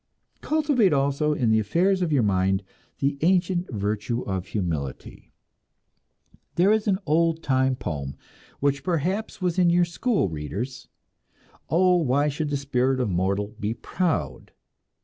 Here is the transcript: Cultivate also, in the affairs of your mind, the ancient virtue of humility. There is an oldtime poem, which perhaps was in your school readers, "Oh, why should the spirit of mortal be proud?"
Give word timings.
Cultivate 0.41 0.93
also, 0.93 1.33
in 1.33 1.51
the 1.51 1.59
affairs 1.59 2.01
of 2.01 2.11
your 2.11 2.23
mind, 2.23 2.63
the 2.97 3.19
ancient 3.21 3.71
virtue 3.71 4.23
of 4.23 4.47
humility. 4.47 5.31
There 6.55 6.71
is 6.71 6.87
an 6.87 6.97
oldtime 7.05 7.75
poem, 7.75 8.15
which 8.59 8.83
perhaps 8.83 9.43
was 9.43 9.59
in 9.59 9.69
your 9.69 9.85
school 9.85 10.27
readers, 10.27 10.87
"Oh, 11.69 11.97
why 11.97 12.29
should 12.29 12.49
the 12.49 12.57
spirit 12.57 12.99
of 12.99 13.11
mortal 13.11 13.53
be 13.59 13.75
proud?" 13.75 14.53